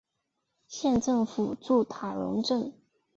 [0.67, 2.73] 县政府驻塔荣镇。